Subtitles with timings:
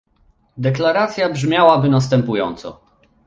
[0.57, 2.81] Deklaracja brzmiałaby następująco